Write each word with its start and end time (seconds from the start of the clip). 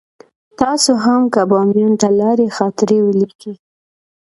تاسې 0.59 0.91
هم 1.03 1.21
که 1.33 1.41
باميان 1.51 1.93
ته 2.01 2.07
لاړئ 2.19 2.47
خاطرې 2.57 2.99
ولیکئ. 3.03 3.53